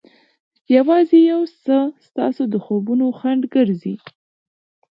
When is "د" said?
2.53-2.55